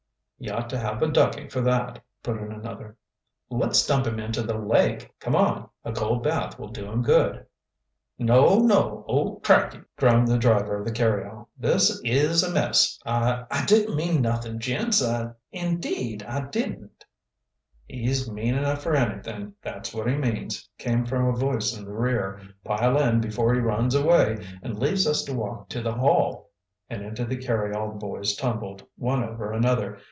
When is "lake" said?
4.57-5.11